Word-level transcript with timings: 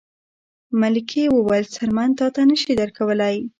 ملکې 0.81 1.23
وویل 1.37 1.65
څرمن 1.75 2.09
تاته 2.19 2.41
نه 2.49 2.55
شي 2.61 2.73
درکولی. 2.81 3.35